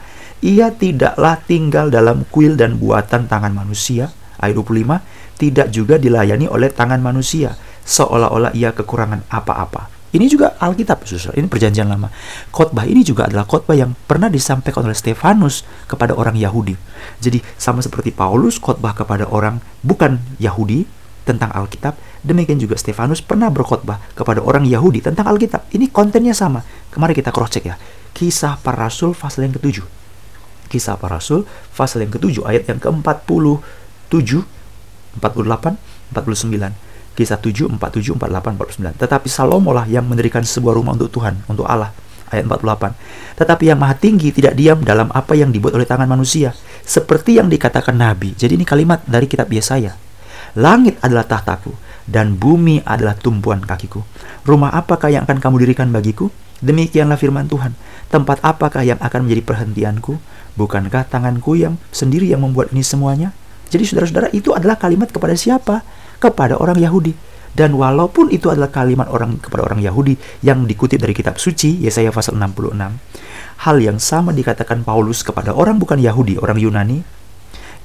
ia 0.45 0.69
tidaklah 0.69 1.41
tinggal 1.45 1.89
dalam 1.89 2.25
kuil 2.29 2.57
dan 2.57 2.77
buatan 2.77 3.25
tangan 3.25 3.53
manusia. 3.53 4.13
Ayat 4.37 4.57
25, 4.61 5.41
tidak 5.41 5.67
juga 5.71 5.95
dilayani 5.97 6.45
oleh 6.51 6.69
tangan 6.69 6.99
manusia, 6.99 7.55
seolah-olah 7.87 8.51
ia 8.53 8.75
kekurangan 8.75 9.25
apa-apa. 9.31 9.94
Ini 10.15 10.31
juga 10.31 10.55
Alkitab, 10.55 11.03
saudara. 11.03 11.35
Ini 11.35 11.51
perjanjian 11.51 11.91
lama. 11.91 12.07
Khotbah 12.55 12.87
ini 12.87 13.03
juga 13.03 13.27
adalah 13.27 13.43
khotbah 13.43 13.75
yang 13.75 13.91
pernah 14.07 14.31
disampaikan 14.31 14.87
oleh 14.87 14.95
Stefanus 14.95 15.67
kepada 15.91 16.15
orang 16.15 16.39
Yahudi. 16.39 16.71
Jadi 17.19 17.43
sama 17.59 17.83
seperti 17.83 18.15
Paulus 18.15 18.55
khotbah 18.55 18.95
kepada 18.95 19.27
orang 19.27 19.59
bukan 19.83 20.23
Yahudi 20.39 20.87
tentang 21.27 21.51
Alkitab, 21.51 21.99
demikian 22.23 22.55
juga 22.55 22.79
Stefanus 22.79 23.19
pernah 23.19 23.51
berkhotbah 23.51 23.99
kepada 24.15 24.39
orang 24.39 24.63
Yahudi 24.63 25.03
tentang 25.03 25.27
Alkitab. 25.27 25.67
Ini 25.75 25.91
kontennya 25.91 26.31
sama. 26.31 26.63
Kemarin 26.95 27.11
kita 27.11 27.35
cross 27.35 27.51
check 27.51 27.67
ya. 27.67 27.75
Kisah 28.15 28.55
para 28.63 28.87
rasul 28.87 29.11
pasal 29.11 29.51
yang 29.51 29.59
ketujuh. 29.59 29.83
Kisah 30.71 30.95
para 30.95 31.19
rasul 31.19 31.43
pasal 31.75 32.07
yang 32.07 32.15
ketujuh 32.15 32.47
ayat 32.47 32.71
yang 32.71 32.79
ke-47, 32.79 34.47
48, 35.19 35.75
49 36.15 36.94
Kisah 37.15 37.39
7, 37.39 37.71
47, 37.79 38.19
48, 38.19 38.59
49. 38.59 38.99
Tetapi 38.99 39.27
Salomo 39.31 39.71
lah 39.71 39.87
yang 39.87 40.03
mendirikan 40.03 40.43
sebuah 40.43 40.75
rumah 40.75 40.93
untuk 40.99 41.09
Tuhan, 41.15 41.47
untuk 41.47 41.63
Allah. 41.63 41.95
Ayat 42.27 42.43
48. 42.43 43.39
Tetapi 43.39 43.63
yang 43.71 43.79
maha 43.79 43.95
tinggi 43.95 44.35
tidak 44.35 44.59
diam 44.59 44.83
dalam 44.83 45.07
apa 45.15 45.31
yang 45.33 45.55
dibuat 45.55 45.79
oleh 45.79 45.87
tangan 45.87 46.11
manusia. 46.11 46.51
Seperti 46.83 47.39
yang 47.39 47.47
dikatakan 47.47 47.95
Nabi. 47.95 48.35
Jadi 48.35 48.59
ini 48.59 48.67
kalimat 48.67 48.99
dari 49.07 49.31
kitab 49.31 49.47
Yesaya. 49.47 49.95
Langit 50.59 50.99
adalah 50.99 51.23
tahtaku, 51.27 51.71
dan 52.07 52.37
bumi 52.37 52.79
adalah 52.85 53.17
tumpuan 53.17 53.59
kakiku. 53.59 54.05
Rumah 54.45 54.71
apakah 54.71 55.09
yang 55.11 55.25
akan 55.25 55.41
kamu 55.41 55.55
dirikan 55.65 55.89
bagiku? 55.89 56.29
Demikianlah 56.63 57.19
firman 57.19 57.49
Tuhan. 57.51 57.75
Tempat 58.07 58.39
apakah 58.45 58.85
yang 58.85 59.01
akan 59.01 59.27
menjadi 59.27 59.43
perhentianku? 59.43 60.15
Bukankah 60.55 61.11
tanganku 61.11 61.59
yang 61.59 61.75
sendiri 61.91 62.31
yang 62.31 62.39
membuat 62.39 62.71
ini 62.71 62.85
semuanya? 62.85 63.35
Jadi 63.67 63.83
saudara-saudara 63.83 64.31
itu 64.31 64.55
adalah 64.55 64.79
kalimat 64.79 65.11
kepada 65.11 65.35
siapa? 65.35 65.83
Kepada 66.19 66.59
orang 66.59 66.79
Yahudi. 66.79 67.13
Dan 67.55 67.79
walaupun 67.79 68.35
itu 68.35 68.51
adalah 68.51 68.67
kalimat 68.67 69.07
orang 69.07 69.39
kepada 69.39 69.63
orang 69.63 69.79
Yahudi 69.79 70.19
yang 70.43 70.67
dikutip 70.67 70.99
dari 70.99 71.15
kitab 71.15 71.39
suci 71.39 71.79
Yesaya 71.79 72.11
pasal 72.11 72.35
66, 72.35 72.75
hal 73.63 73.77
yang 73.79 73.95
sama 73.95 74.35
dikatakan 74.35 74.83
Paulus 74.83 75.23
kepada 75.23 75.55
orang 75.55 75.79
bukan 75.79 75.95
Yahudi, 75.95 76.35
orang 76.35 76.59
Yunani, 76.59 76.99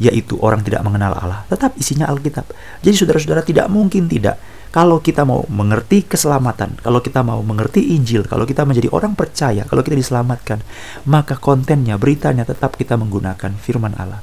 yaitu 0.02 0.34
orang 0.42 0.66
tidak 0.66 0.82
mengenal 0.82 1.14
Allah. 1.14 1.46
Tetap 1.46 1.78
isinya 1.78 2.10
Alkitab. 2.10 2.50
Jadi 2.82 2.94
saudara-saudara 2.98 3.46
tidak 3.46 3.70
mungkin 3.70 4.10
tidak 4.10 4.42
kalau 4.70 5.02
kita 5.02 5.26
mau 5.26 5.42
mengerti 5.50 6.06
keselamatan, 6.06 6.78
kalau 6.78 7.02
kita 7.02 7.26
mau 7.26 7.42
mengerti 7.42 7.94
Injil, 7.98 8.22
kalau 8.26 8.46
kita 8.46 8.62
menjadi 8.62 8.86
orang 8.94 9.18
percaya, 9.18 9.66
kalau 9.66 9.82
kita 9.82 9.98
diselamatkan, 9.98 10.62
maka 11.10 11.34
kontennya, 11.38 11.98
beritanya 11.98 12.46
tetap 12.46 12.78
kita 12.78 12.94
menggunakan 12.94 13.50
firman 13.58 13.98
Allah. 13.98 14.22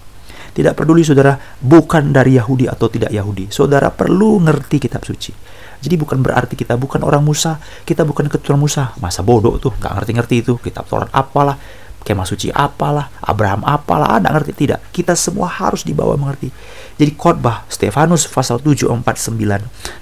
Tidak 0.57 0.73
peduli 0.73 1.05
saudara 1.05 1.37
bukan 1.61 2.09
dari 2.09 2.33
Yahudi 2.33 2.65
atau 2.65 2.89
tidak 2.89 3.13
Yahudi. 3.13 3.53
Saudara 3.53 3.93
perlu 3.93 4.41
ngerti 4.41 4.81
kitab 4.81 5.05
suci. 5.05 5.29
Jadi 5.77 5.93
bukan 5.93 6.17
berarti 6.17 6.57
kita 6.57 6.73
bukan 6.73 7.05
orang 7.05 7.21
Musa, 7.21 7.61
kita 7.85 8.01
bukan 8.01 8.25
keturunan 8.25 8.65
Musa. 8.65 8.89
Masa 8.97 9.21
bodoh 9.21 9.61
tuh, 9.61 9.77
nggak 9.77 9.93
ngerti-ngerti 10.01 10.35
itu. 10.41 10.57
Kitab 10.57 10.89
Taurat 10.89 11.13
apalah, 11.13 11.61
kemah 12.01 12.25
suci 12.25 12.49
apalah, 12.49 13.13
Abraham 13.21 13.61
apalah, 13.69 14.17
ada 14.17 14.33
ngerti 14.33 14.65
tidak. 14.65 14.81
Kita 14.89 15.13
semua 15.13 15.45
harus 15.45 15.85
dibawa 15.85 16.17
mengerti. 16.17 16.49
Jadi 16.97 17.13
khotbah 17.13 17.69
Stefanus 17.69 18.25
pasal 18.25 18.57
749 18.57 19.37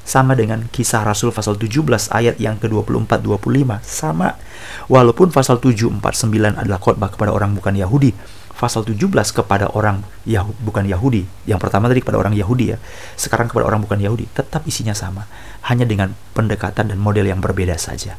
sama 0.07 0.39
dengan 0.39 0.63
kisah 0.71 1.03
Rasul 1.03 1.35
pasal 1.35 1.59
17 1.59 1.83
ayat 2.15 2.39
yang 2.39 2.55
ke-24 2.55 3.19
25 3.19 3.83
sama. 3.83 4.39
Walaupun 4.87 5.35
pasal 5.35 5.59
749 5.59 6.55
adalah 6.55 6.79
khotbah 6.79 7.11
kepada 7.11 7.35
orang 7.35 7.51
bukan 7.51 7.75
Yahudi, 7.75 8.15
pasal 8.55 8.87
17 8.87 9.11
kepada 9.35 9.69
orang 9.75 10.01
Yahudi, 10.23 10.57
bukan 10.63 10.83
Yahudi. 10.87 11.23
Yang 11.45 11.59
pertama 11.59 11.91
tadi 11.91 11.99
kepada 12.01 12.17
orang 12.19 12.33
Yahudi 12.33 12.75
ya. 12.75 12.77
Sekarang 13.19 13.51
kepada 13.51 13.67
orang 13.67 13.83
bukan 13.83 13.99
Yahudi, 13.99 14.31
tetap 14.31 14.63
isinya 14.63 14.95
sama, 14.95 15.27
hanya 15.67 15.83
dengan 15.83 16.15
pendekatan 16.31 16.89
dan 16.91 16.97
model 16.97 17.27
yang 17.27 17.43
berbeda 17.43 17.75
saja. 17.75 18.15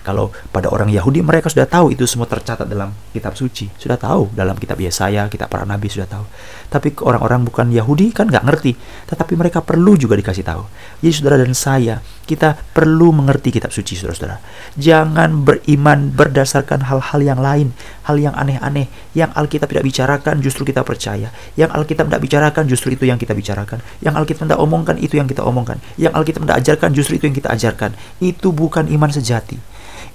Kalau 0.00 0.32
pada 0.48 0.72
orang 0.72 0.88
Yahudi 0.88 1.20
mereka 1.20 1.52
sudah 1.52 1.68
tahu 1.68 1.92
itu 1.92 2.08
semua 2.08 2.24
tercatat 2.24 2.64
dalam 2.64 2.96
kitab 3.12 3.36
suci, 3.36 3.68
sudah 3.76 4.00
tahu 4.00 4.32
dalam 4.32 4.56
kitab 4.56 4.80
Yesaya, 4.80 5.28
kitab 5.28 5.52
para 5.52 5.68
nabi 5.68 5.92
sudah 5.92 6.08
tahu. 6.08 6.24
Tapi 6.72 6.96
orang-orang 7.04 7.44
bukan 7.44 7.68
Yahudi 7.68 8.08
kan 8.16 8.24
nggak 8.32 8.40
ngerti, 8.48 8.72
tetapi 9.12 9.36
mereka 9.36 9.60
perlu 9.60 10.00
juga 10.00 10.16
dikasih 10.16 10.40
tahu. 10.40 10.64
Jadi 11.04 11.12
saudara 11.12 11.36
dan 11.36 11.52
saya, 11.52 12.00
kita 12.30 12.54
perlu 12.54 13.10
mengerti 13.10 13.50
kitab 13.50 13.74
suci 13.74 13.98
saudara-saudara. 13.98 14.38
Jangan 14.78 15.42
beriman 15.42 16.14
berdasarkan 16.14 16.86
hal-hal 16.86 17.20
yang 17.26 17.42
lain, 17.42 17.74
hal 18.06 18.14
yang 18.22 18.30
aneh-aneh, 18.38 18.86
yang 19.18 19.34
Alkitab 19.34 19.66
tidak 19.66 19.82
bicarakan 19.82 20.38
justru 20.38 20.62
kita 20.62 20.86
percaya. 20.86 21.34
Yang 21.58 21.74
Alkitab 21.74 22.06
tidak 22.06 22.22
bicarakan 22.22 22.64
justru 22.70 22.94
itu 22.94 23.10
yang 23.10 23.18
kita 23.18 23.34
bicarakan. 23.34 23.82
Yang 23.98 24.14
Alkitab 24.22 24.46
tidak 24.46 24.62
omongkan 24.62 24.96
itu 25.02 25.18
yang 25.18 25.26
kita 25.26 25.42
omongkan. 25.42 25.82
Yang 25.98 26.12
Alkitab 26.14 26.46
tidak 26.46 26.58
ajarkan 26.62 26.90
justru 26.94 27.18
itu 27.18 27.24
yang 27.26 27.34
kita 27.34 27.50
ajarkan. 27.50 27.90
Itu 28.22 28.54
bukan 28.54 28.86
iman 28.86 29.10
sejati. 29.10 29.58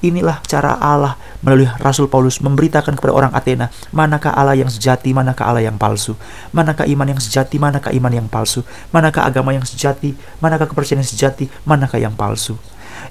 Inilah 0.06 0.38
cara 0.46 0.78
Allah 0.78 1.18
melalui 1.42 1.66
Rasul 1.82 2.06
Paulus 2.06 2.38
memberitakan 2.38 2.94
kepada 2.94 3.10
orang 3.10 3.34
Athena, 3.34 3.74
manakah 3.90 4.38
Allah 4.38 4.54
yang 4.54 4.70
sejati, 4.70 5.10
manakah 5.18 5.50
Allah 5.50 5.66
yang 5.66 5.82
palsu, 5.82 6.14
manakah 6.54 6.86
iman 6.86 7.10
yang 7.10 7.18
sejati, 7.18 7.58
manakah 7.58 7.90
iman 7.90 8.14
yang 8.14 8.30
palsu, 8.30 8.62
manakah 8.94 9.26
agama 9.26 9.50
yang 9.58 9.66
sejati, 9.66 10.14
manakah 10.38 10.70
kepercayaan 10.70 11.02
yang 11.02 11.10
sejati, 11.10 11.50
manakah 11.66 11.98
yang 11.98 12.14
palsu. 12.14 12.54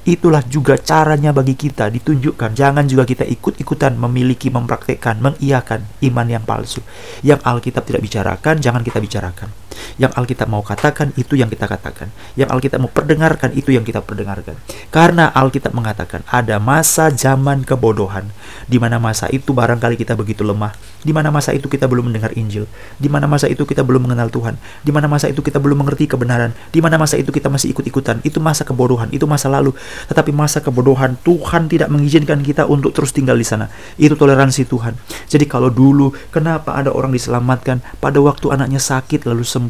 Itulah 0.07 0.47
juga 0.47 0.79
caranya 0.79 1.35
bagi 1.35 1.59
kita 1.59 1.91
ditunjukkan. 1.91 2.55
Jangan 2.55 2.87
juga 2.87 3.03
kita 3.09 3.27
ikut-ikutan 3.27 3.99
memiliki, 3.99 4.55
mempraktekkan, 4.55 5.19
mengiyakan 5.19 5.83
iman 6.07 6.27
yang 6.31 6.45
palsu. 6.47 6.79
Yang 7.27 7.43
Alkitab 7.43 7.83
tidak 7.89 8.07
bicarakan, 8.07 8.63
jangan 8.63 8.87
kita 8.87 9.03
bicarakan. 9.03 9.64
Yang 9.97 10.13
Alkitab 10.19 10.49
mau 10.51 10.63
katakan, 10.63 11.11
itu 11.15 11.39
yang 11.39 11.51
kita 11.51 11.67
katakan. 11.67 12.11
Yang 12.35 12.49
Alkitab 12.55 12.79
mau 12.83 12.91
perdengarkan, 12.91 13.55
itu 13.55 13.71
yang 13.75 13.87
kita 13.87 14.03
perdengarkan. 14.03 14.59
Karena 14.91 15.31
Alkitab 15.31 15.75
mengatakan 15.75 16.23
ada 16.31 16.59
masa 16.59 17.11
zaman 17.11 17.63
kebodohan, 17.63 18.31
di 18.67 18.79
mana 18.79 18.99
masa 18.99 19.31
itu 19.31 19.55
barangkali 19.55 19.99
kita 19.99 20.15
begitu 20.19 20.45
lemah, 20.45 20.75
di 21.03 21.13
mana 21.13 21.31
masa 21.31 21.53
itu 21.53 21.67
kita 21.71 21.87
belum 21.87 22.11
mendengar 22.11 22.33
Injil, 22.35 22.67
di 22.99 23.09
mana 23.09 23.27
masa 23.27 23.51
itu 23.51 23.65
kita 23.65 23.83
belum 23.83 24.09
mengenal 24.09 24.29
Tuhan, 24.31 24.61
di 24.85 24.91
mana 24.93 25.11
masa 25.11 25.27
itu 25.31 25.41
kita 25.41 25.59
belum 25.59 25.81
mengerti 25.81 26.07
kebenaran, 26.07 26.55
di 26.71 26.81
mana 26.85 27.01
masa 27.01 27.17
itu 27.17 27.31
kita 27.31 27.51
masih 27.51 27.73
ikut-ikutan. 27.75 28.21
Itu 28.23 28.39
masa 28.39 28.63
kebodohan, 28.63 29.11
itu 29.11 29.25
masa 29.25 29.51
lalu. 29.51 29.75
Tetapi 30.07 30.31
masa 30.31 30.61
kebodohan 30.61 31.17
Tuhan 31.25 31.67
tidak 31.67 31.89
mengizinkan 31.89 32.41
kita 32.45 32.69
untuk 32.69 32.93
terus 32.93 33.11
tinggal 33.11 33.35
di 33.35 33.47
sana. 33.47 33.73
Itu 33.97 34.15
toleransi 34.15 34.69
Tuhan. 34.69 34.95
Jadi 35.27 35.45
kalau 35.49 35.73
dulu 35.73 36.13
kenapa 36.31 36.77
ada 36.77 36.93
orang 36.93 37.11
diselamatkan 37.11 37.81
pada 37.99 38.21
waktu 38.21 38.53
anaknya 38.53 38.79
sakit 38.79 39.25
lalu 39.27 39.43
sembuh? 39.43 39.64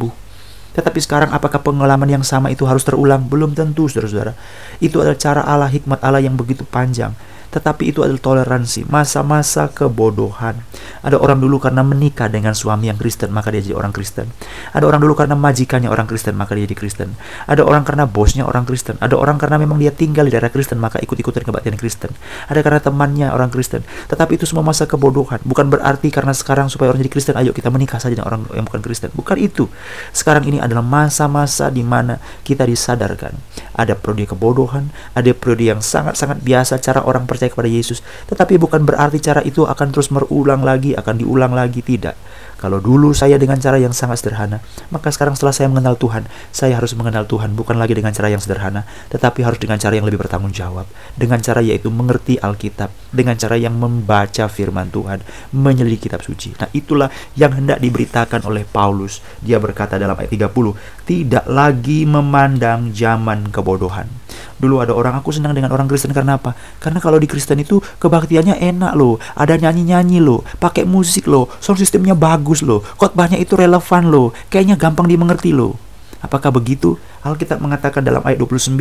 Tetapi 0.75 0.99
sekarang 0.99 1.31
apakah 1.31 1.63
pengalaman 1.63 2.11
yang 2.11 2.25
sama 2.27 2.51
itu 2.51 2.67
harus 2.67 2.83
terulang? 2.83 3.23
Belum 3.31 3.55
tentu, 3.55 3.87
saudara-saudara. 3.87 4.35
Itu 4.83 4.99
adalah 4.99 5.19
cara 5.19 5.43
Allah, 5.47 5.71
hikmat 5.71 6.03
Allah 6.03 6.19
yang 6.19 6.35
begitu 6.35 6.67
panjang 6.67 7.15
tetapi 7.55 7.95
itu 7.95 8.03
adalah 8.03 8.19
toleransi, 8.19 8.91
masa-masa 8.91 9.71
kebodohan. 9.71 10.59
Ada 11.07 11.23
orang 11.23 11.39
dulu 11.39 11.63
karena 11.63 11.87
menikah 11.87 12.27
dengan 12.27 12.51
suami 12.51 12.91
yang 12.91 12.99
Kristen, 12.99 13.31
maka 13.31 13.55
dia 13.55 13.63
jadi 13.63 13.79
orang 13.79 13.95
Kristen. 13.95 14.27
Ada 14.75 14.91
orang 14.91 14.99
dulu 14.99 15.15
karena 15.15 15.39
majikannya 15.39 15.87
orang 15.87 16.11
Kristen, 16.11 16.35
maka 16.35 16.59
dia 16.59 16.67
jadi 16.67 16.75
Kristen. 16.75 17.15
Ada 17.47 17.63
orang 17.63 17.87
karena 17.87 18.11
bosnya 18.11 18.43
orang 18.43 18.67
Kristen. 18.67 18.99
Ada 18.99 19.15
orang 19.15 19.39
karena 19.39 19.63
memang 19.63 19.79
dia 19.79 19.95
tinggal 19.95 20.27
di 20.27 20.35
daerah 20.35 20.51
Kristen, 20.51 20.83
maka 20.83 20.99
ikut-ikutan 20.99 21.47
kebaktian 21.47 21.79
Kristen. 21.79 22.11
Ada 22.51 22.59
karena 22.67 22.81
temannya 22.83 23.31
orang 23.31 23.55
Kristen. 23.55 23.87
Tetapi 24.11 24.35
itu 24.35 24.51
semua 24.51 24.67
masa 24.67 24.91
kebodohan. 24.91 25.39
Bukan 25.47 25.71
berarti 25.71 26.11
karena 26.11 26.35
sekarang 26.35 26.67
supaya 26.67 26.91
orang 26.91 27.07
jadi 27.07 27.13
Kristen, 27.15 27.39
ayo 27.39 27.55
kita 27.55 27.71
menikah 27.71 28.03
saja 28.03 28.19
dengan 28.19 28.35
orang 28.35 28.41
yang 28.51 28.67
bukan 28.67 28.83
Kristen. 28.83 29.15
Bukan 29.15 29.39
itu. 29.39 29.71
Sekarang 30.11 30.43
ini 30.43 30.59
adalah 30.59 30.83
masa-masa 30.83 31.71
di 31.71 31.87
mana 31.87 32.19
kita 32.43 32.67
disadarkan. 32.67 33.39
Ada 33.75 33.99
periode 33.99 34.31
kebodohan, 34.35 34.95
ada 35.19 35.31
periode 35.35 35.75
yang 35.75 35.81
sangat-sangat 35.83 36.41
biasa 36.47 36.79
cara 36.79 37.03
orang 37.03 37.27
percaya 37.27 37.51
kepada 37.51 37.67
Yesus. 37.67 38.01
Tetapi 38.31 38.55
bukan 38.57 38.87
berarti 38.87 39.19
cara 39.19 39.43
itu 39.43 39.67
akan 39.67 39.91
terus 39.91 40.09
berulang 40.09 40.63
lagi, 40.63 40.95
akan 40.95 41.19
diulang 41.19 41.53
lagi, 41.53 41.83
tidak. 41.83 42.15
Kalau 42.59 42.79
dulu 42.79 43.11
saya 43.13 43.37
dengan 43.37 43.59
cara 43.59 43.77
yang 43.77 43.93
sangat 43.93 44.23
sederhana, 44.23 44.63
maka 44.89 45.11
sekarang 45.11 45.35
setelah 45.35 45.53
saya 45.53 45.69
mengenal 45.69 45.99
Tuhan, 45.99 46.25
saya 46.55 46.79
harus 46.79 46.95
mengenal 46.97 47.27
Tuhan 47.27 47.53
bukan 47.59 47.77
lagi 47.77 47.99
dengan 47.99 48.15
cara 48.15 48.31
yang 48.31 48.41
sederhana, 48.41 48.87
tetapi 49.11 49.43
harus 49.43 49.59
dengan 49.61 49.77
cara 49.77 49.95
yang 49.99 50.07
lebih 50.07 50.23
bertanggung 50.23 50.55
jawab. 50.55 50.87
Dengan 51.19 51.43
cara 51.43 51.61
yaitu 51.61 51.91
mengerti 51.91 52.39
Alkitab, 52.41 52.91
dengan 53.11 53.37
cara 53.37 53.59
yang 53.59 53.77
membaca 53.77 54.49
firman 54.49 54.89
Tuhan, 54.89 55.21
menyelidiki 55.53 56.09
kitab 56.09 56.21
suci. 56.21 56.53
Nah, 56.61 56.69
itulah 56.77 57.09
yang 57.39 57.55
hendak 57.55 57.81
diberitakan 57.81 58.45
oleh 58.45 58.67
Paulus. 58.69 59.25
Dia 59.41 59.57
berkata 59.57 59.97
dalam 59.97 60.19
ayat 60.19 60.33
30, 60.33 60.75
tidak 61.09 61.45
lagi 61.49 62.05
memandang 62.05 62.93
zaman 62.93 63.49
kebodohan. 63.49 64.24
Dulu 64.65 64.81
ada 64.81 64.97
orang 64.97 65.21
aku 65.21 65.29
senang 65.29 65.53
dengan 65.53 65.69
orang 65.77 65.85
Kristen 65.85 66.17
karena 66.17 66.41
apa? 66.41 66.57
Karena 66.81 66.97
kalau 66.97 67.21
di 67.21 67.29
Kristen 67.29 67.61
itu 67.61 67.85
kebaktiannya 68.01 68.57
enak 68.65 68.97
loh, 68.97 69.21
ada 69.37 69.61
nyanyi-nyanyi 69.61 70.25
loh, 70.25 70.41
pakai 70.57 70.89
musik 70.89 71.29
loh, 71.29 71.53
sound 71.61 71.77
sistemnya 71.77 72.17
bagus 72.17 72.65
loh, 72.65 72.81
khotbahnya 72.97 73.37
itu 73.37 73.61
relevan 73.61 74.09
loh, 74.09 74.33
kayaknya 74.49 74.81
gampang 74.81 75.05
dimengerti 75.05 75.53
loh. 75.53 75.77
Apakah 76.25 76.49
begitu? 76.49 76.97
Alkitab 77.21 77.61
mengatakan 77.61 78.01
dalam 78.01 78.25
ayat 78.25 78.41
29, 78.41 78.73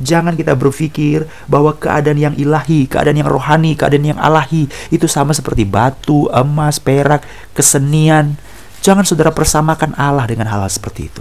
jangan 0.00 0.32
kita 0.32 0.56
berpikir 0.56 1.28
bahwa 1.44 1.76
keadaan 1.76 2.16
yang 2.16 2.32
ilahi, 2.32 2.88
keadaan 2.88 3.20
yang 3.20 3.28
rohani, 3.28 3.76
keadaan 3.76 4.16
yang 4.16 4.20
alahi 4.20 4.64
itu 4.88 5.04
sama 5.04 5.36
seperti 5.36 5.68
batu, 5.68 6.32
emas, 6.32 6.80
perak, 6.80 7.28
kesenian. 7.52 8.40
Jangan 8.80 9.04
saudara 9.04 9.28
persamakan 9.28 9.92
Allah 10.00 10.24
dengan 10.24 10.48
hal-hal 10.48 10.72
seperti 10.72 11.12
itu. 11.12 11.20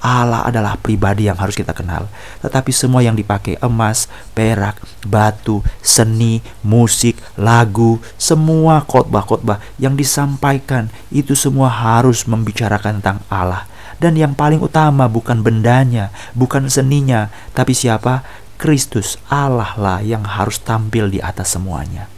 Allah 0.00 0.48
adalah 0.48 0.80
pribadi 0.80 1.28
yang 1.28 1.36
harus 1.36 1.52
kita 1.52 1.76
kenal. 1.76 2.08
Tetapi 2.40 2.72
semua 2.72 3.04
yang 3.04 3.14
dipakai 3.14 3.60
emas, 3.60 4.08
perak, 4.32 4.80
batu, 5.04 5.60
seni, 5.84 6.40
musik, 6.64 7.20
lagu, 7.36 8.00
semua 8.16 8.82
khotbah-khotbah 8.84 9.60
yang 9.76 9.94
disampaikan 9.94 10.88
itu 11.12 11.36
semua 11.36 11.68
harus 11.68 12.24
membicarakan 12.24 12.98
tentang 12.98 13.20
Allah. 13.28 13.68
Dan 14.00 14.16
yang 14.16 14.32
paling 14.32 14.64
utama 14.64 15.12
bukan 15.12 15.44
bendanya, 15.44 16.08
bukan 16.32 16.72
seninya, 16.72 17.28
tapi 17.52 17.76
siapa? 17.76 18.24
Kristus, 18.56 19.20
Allah 19.28 19.76
lah 19.76 20.00
yang 20.00 20.24
harus 20.24 20.60
tampil 20.60 21.12
di 21.12 21.20
atas 21.20 21.56
semuanya. 21.56 22.08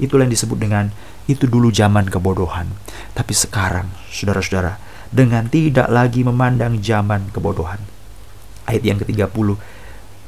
Itulah 0.00 0.28
yang 0.28 0.32
disebut 0.32 0.56
dengan 0.56 0.92
itu 1.28 1.44
dulu 1.48 1.68
zaman 1.72 2.08
kebodohan. 2.08 2.68
Tapi 3.12 3.32
sekarang, 3.36 3.88
saudara-saudara, 4.08 4.89
dengan 5.10 5.46
tidak 5.50 5.90
lagi 5.90 6.22
memandang 6.22 6.78
zaman 6.78 7.30
kebodohan. 7.34 7.82
Ayat 8.66 8.82
yang 8.86 8.98
ke-30. 9.02 9.58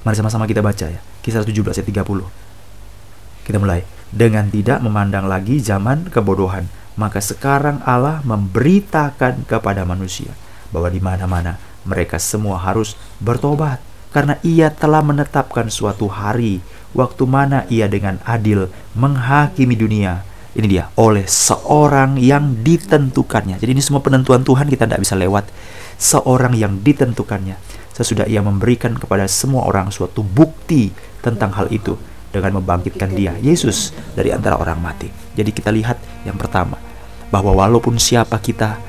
Mari 0.02 0.16
sama-sama 0.18 0.50
kita 0.50 0.62
baca 0.62 0.90
ya. 0.90 1.00
Kisah 1.22 1.46
17 1.46 1.78
ayat 1.78 1.86
30. 1.86 3.46
Kita 3.46 3.58
mulai. 3.62 3.86
Dengan 4.12 4.50
tidak 4.52 4.84
memandang 4.84 5.24
lagi 5.24 5.56
zaman 5.62 6.12
kebodohan, 6.12 6.68
maka 7.00 7.24
sekarang 7.24 7.80
Allah 7.88 8.20
memberitakan 8.28 9.48
kepada 9.48 9.88
manusia 9.88 10.36
bahwa 10.68 10.92
di 10.92 11.00
mana-mana 11.00 11.56
mereka 11.88 12.20
semua 12.20 12.60
harus 12.60 12.92
bertobat 13.18 13.80
karena 14.12 14.36
ia 14.44 14.68
telah 14.68 15.00
menetapkan 15.00 15.72
suatu 15.72 16.04
hari 16.12 16.60
waktu 16.92 17.24
mana 17.24 17.64
ia 17.72 17.88
dengan 17.88 18.20
adil 18.28 18.68
menghakimi 18.92 19.72
dunia 19.72 20.20
ini 20.58 20.66
dia 20.78 20.92
oleh 21.00 21.24
seorang 21.24 22.20
yang 22.20 22.60
ditentukannya 22.60 23.56
jadi 23.58 23.70
ini 23.72 23.82
semua 23.82 24.04
penentuan 24.04 24.44
Tuhan 24.44 24.68
kita 24.68 24.88
tidak 24.88 25.00
bisa 25.02 25.14
lewat 25.16 25.48
seorang 25.96 26.56
yang 26.56 26.80
ditentukannya 26.80 27.56
sesudah 27.92 28.24
ia 28.28 28.40
memberikan 28.40 28.96
kepada 28.96 29.28
semua 29.28 29.68
orang 29.68 29.92
suatu 29.92 30.24
bukti 30.24 30.92
tentang 31.20 31.52
hal 31.52 31.68
itu 31.68 31.96
dengan 32.32 32.60
membangkitkan 32.60 33.12
dia 33.12 33.36
Yesus 33.40 33.92
dari 34.16 34.32
antara 34.32 34.56
orang 34.56 34.80
mati 34.80 35.12
jadi 35.36 35.48
kita 35.52 35.68
lihat 35.72 36.00
yang 36.24 36.40
pertama 36.40 36.80
bahwa 37.28 37.52
walaupun 37.52 37.96
siapa 38.00 38.40
kita 38.40 38.80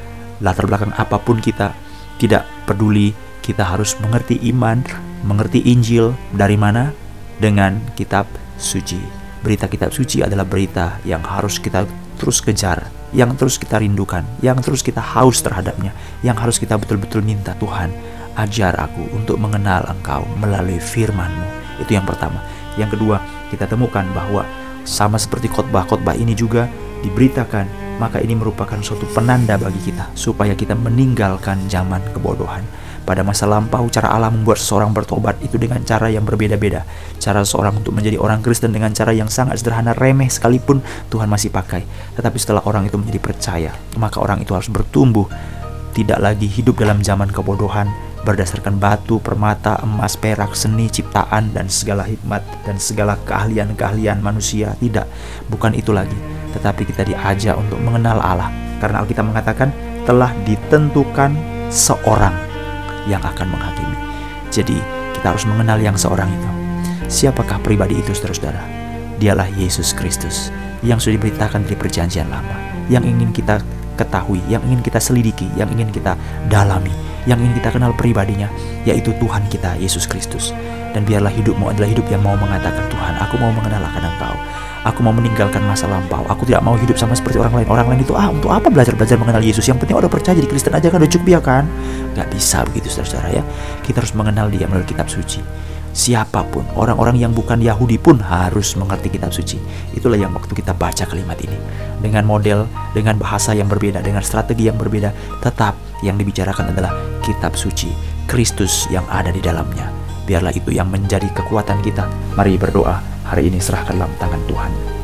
latar 0.44 0.68
belakang 0.68 0.92
apa 0.96 1.20
pun 1.20 1.40
kita 1.40 1.76
tidak 2.20 2.48
peduli 2.68 3.12
kita 3.44 3.68
harus 3.68 4.00
mengerti 4.00 4.40
iman, 4.56 4.80
mengerti 5.28 5.60
Injil 5.68 6.16
dari 6.32 6.56
mana? 6.56 6.96
Dengan 7.44 7.76
kitab 8.00 8.24
suci. 8.56 9.23
Berita 9.44 9.68
kitab 9.68 9.92
suci 9.92 10.24
adalah 10.24 10.48
berita 10.48 11.04
yang 11.04 11.20
harus 11.20 11.60
kita 11.60 11.84
terus 12.16 12.40
kejar, 12.40 12.88
yang 13.12 13.36
terus 13.36 13.60
kita 13.60 13.76
rindukan, 13.76 14.24
yang 14.40 14.56
terus 14.64 14.80
kita 14.80 15.04
haus 15.04 15.44
terhadapnya, 15.44 15.92
yang 16.24 16.40
harus 16.40 16.56
kita 16.56 16.80
betul-betul 16.80 17.20
minta 17.20 17.52
Tuhan, 17.60 17.92
ajar 18.40 18.80
aku 18.80 19.04
untuk 19.12 19.36
mengenal 19.36 19.84
Engkau 19.92 20.24
melalui 20.40 20.80
firman-Mu. 20.80 21.48
Itu 21.84 21.92
yang 21.92 22.08
pertama. 22.08 22.40
Yang 22.80 22.96
kedua, 22.96 23.20
kita 23.52 23.68
temukan 23.68 24.08
bahwa 24.16 24.48
sama 24.88 25.20
seperti 25.20 25.52
khotbah-khotbah 25.52 26.16
ini 26.16 26.32
juga 26.34 26.72
diberitakan 27.04 27.84
maka 28.02 28.18
ini 28.24 28.34
merupakan 28.34 28.80
suatu 28.82 29.06
penanda 29.12 29.60
bagi 29.60 29.92
kita 29.92 30.10
supaya 30.18 30.58
kita 30.58 30.74
meninggalkan 30.74 31.62
zaman 31.70 32.02
kebodohan. 32.16 32.66
Pada 33.04 33.22
masa 33.22 33.44
lampau, 33.44 33.88
cara 33.92 34.12
Allah 34.12 34.32
membuat 34.32 34.60
seseorang 34.60 34.96
bertobat 34.96 35.40
itu 35.44 35.60
dengan 35.60 35.84
cara 35.84 36.08
yang 36.08 36.24
berbeda-beda. 36.24 36.88
Cara 37.20 37.44
seseorang 37.44 37.84
untuk 37.84 37.92
menjadi 37.92 38.16
orang 38.20 38.40
Kristen 38.40 38.72
dengan 38.72 38.96
cara 38.96 39.12
yang 39.12 39.28
sangat 39.28 39.60
sederhana, 39.60 39.92
remeh 39.92 40.32
sekalipun 40.32 40.80
Tuhan 41.12 41.28
masih 41.28 41.52
pakai. 41.52 41.84
Tetapi 42.16 42.38
setelah 42.40 42.64
orang 42.64 42.88
itu 42.88 42.96
menjadi 42.96 43.20
percaya, 43.20 43.72
maka 44.00 44.24
orang 44.24 44.40
itu 44.40 44.56
harus 44.56 44.72
bertumbuh, 44.72 45.28
tidak 45.92 46.24
lagi 46.24 46.48
hidup 46.48 46.80
dalam 46.80 47.04
zaman 47.04 47.28
kebodohan, 47.28 47.92
berdasarkan 48.24 48.80
batu, 48.80 49.20
permata, 49.20 49.78
emas, 49.84 50.16
perak, 50.16 50.56
seni, 50.56 50.88
ciptaan, 50.88 51.52
dan 51.52 51.68
segala 51.68 52.08
hikmat 52.08 52.42
dan 52.64 52.80
segala 52.80 53.20
keahlian-keahlian 53.28 54.24
manusia. 54.24 54.80
Tidak, 54.80 55.06
bukan 55.52 55.76
itu 55.76 55.92
lagi 55.92 56.44
tetapi 56.54 56.86
kita 56.86 57.04
diajak 57.04 57.58
untuk 57.58 57.82
mengenal 57.82 58.22
Allah 58.22 58.54
karena 58.78 59.02
Alkitab 59.02 59.26
mengatakan 59.26 59.74
telah 60.06 60.30
ditentukan 60.46 61.34
seorang 61.74 62.53
yang 63.10 63.22
akan 63.22 63.50
menghakimi. 63.52 63.98
Jadi, 64.54 64.78
kita 65.18 65.34
harus 65.34 65.46
mengenal 65.50 65.82
yang 65.82 65.98
seorang 65.98 66.30
itu. 66.30 66.50
Siapakah 67.08 67.60
pribadi 67.62 68.00
itu, 68.00 68.14
saudara-saudara? 68.16 68.64
Dialah 69.18 69.50
Yesus 69.56 69.96
Kristus 69.96 70.52
yang 70.84 71.00
sudah 71.00 71.16
diberitakan 71.16 71.64
dari 71.64 71.80
perjanjian 71.80 72.28
lama, 72.28 72.56
yang 72.92 73.08
ingin 73.08 73.32
kita 73.32 73.64
ketahui, 73.96 74.42
yang 74.52 74.60
ingin 74.68 74.84
kita 74.84 75.00
selidiki, 75.00 75.48
yang 75.56 75.72
ingin 75.72 75.90
kita 75.94 76.20
dalami, 76.52 76.92
yang 77.24 77.40
ingin 77.40 77.56
kita 77.64 77.70
kenal 77.72 77.96
pribadinya, 77.96 78.52
yaitu 78.84 79.16
Tuhan 79.22 79.48
kita, 79.48 79.80
Yesus 79.80 80.04
Kristus. 80.10 80.52
Dan 80.94 81.08
biarlah 81.08 81.34
hidupmu 81.34 81.74
adalah 81.74 81.90
hidup 81.90 82.06
yang 82.12 82.22
mau 82.22 82.38
mengatakan, 82.38 82.86
Tuhan, 82.92 83.14
aku 83.18 83.36
mau 83.42 83.50
mengenal 83.50 83.82
akan 83.82 84.04
Engkau. 84.14 84.36
Aku 84.84 85.00
mau 85.00 85.16
meninggalkan 85.16 85.64
masa 85.64 85.88
lampau. 85.88 86.28
Aku 86.28 86.44
tidak 86.44 86.60
mau 86.60 86.76
hidup 86.76 87.00
sama 87.00 87.16
seperti 87.16 87.40
orang 87.40 87.64
lain. 87.64 87.68
Orang 87.72 87.88
lain 87.88 88.04
itu 88.04 88.12
ah 88.20 88.28
untuk 88.28 88.52
apa 88.52 88.68
belajar-belajar 88.68 89.16
mengenal 89.16 89.40
Yesus? 89.40 89.64
Yang 89.64 89.88
penting 89.88 89.96
udah 89.96 90.12
percaya 90.12 90.36
jadi 90.36 90.50
Kristen 90.52 90.76
aja 90.76 90.92
kan 90.92 91.00
udah 91.00 91.12
cukup 91.12 91.28
ya 91.32 91.40
kan? 91.40 91.64
Gak 92.20 92.28
bisa 92.36 92.68
begitu 92.68 92.92
saudara-saudara 92.92 93.30
ya. 93.32 93.44
Kita 93.80 94.04
harus 94.04 94.12
mengenal 94.12 94.52
dia 94.52 94.68
melalui 94.68 94.84
kitab 94.84 95.08
suci. 95.08 95.40
Siapa 95.94 96.42
pun, 96.50 96.66
orang-orang 96.74 97.22
yang 97.22 97.38
bukan 97.38 97.62
Yahudi 97.62 98.02
pun 98.02 98.18
harus 98.18 98.74
mengerti 98.74 99.14
kitab 99.14 99.30
suci. 99.30 99.62
Itulah 99.94 100.18
yang 100.18 100.34
waktu 100.34 100.50
kita 100.58 100.74
baca 100.74 101.06
kalimat 101.06 101.38
ini. 101.38 101.54
Dengan 102.02 102.26
model, 102.26 102.66
dengan 102.98 103.22
bahasa 103.22 103.54
yang 103.54 103.70
berbeda, 103.70 104.02
dengan 104.02 104.26
strategi 104.26 104.68
yang 104.74 104.76
berbeda, 104.82 105.14
tetap 105.46 105.78
yang 106.02 106.18
dibicarakan 106.18 106.74
adalah 106.74 106.92
kitab 107.22 107.54
suci, 107.54 107.94
Kristus 108.26 108.90
yang 108.90 109.06
ada 109.06 109.30
di 109.30 109.38
dalamnya. 109.38 110.03
Biarlah 110.24 110.56
itu 110.56 110.72
yang 110.72 110.88
menjadi 110.88 111.28
kekuatan 111.36 111.84
kita. 111.84 112.08
Mari 112.40 112.56
berdoa 112.56 113.04
hari 113.28 113.52
ini 113.52 113.60
serahkan 113.60 114.00
dalam 114.00 114.14
tangan 114.20 114.42
Tuhan. 114.48 115.03